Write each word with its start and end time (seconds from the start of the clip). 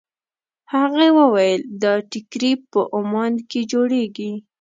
هغې 0.73 1.07
وویل 1.19 1.61
دا 1.81 1.93
ټیکري 2.11 2.51
په 2.71 2.79
عمان 2.97 3.33
کې 3.49 3.59
جوړېږي. 3.71 4.31